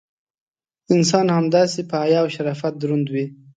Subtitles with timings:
[0.95, 3.25] انسان همداسې: په حیا او شرافت دروند وي.